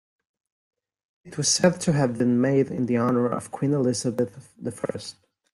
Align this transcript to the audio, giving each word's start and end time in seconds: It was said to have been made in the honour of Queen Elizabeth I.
It 1.23 1.37
was 1.37 1.47
said 1.47 1.79
to 1.81 1.93
have 1.93 2.17
been 2.17 2.41
made 2.41 2.71
in 2.71 2.87
the 2.87 2.97
honour 2.97 3.27
of 3.27 3.51
Queen 3.51 3.71
Elizabeth 3.71 4.49
I. 4.65 4.99